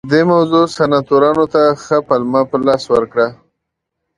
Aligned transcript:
دې 0.11 0.21
موضوع 0.31 0.63
سناتورانو 0.75 1.45
ته 1.53 1.61
ښه 1.83 1.97
پلمه 2.07 2.41
په 2.49 2.57
لاس 2.67 2.83
ورکړه 2.93 3.27